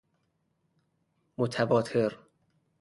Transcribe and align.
متواتر 1.37 2.17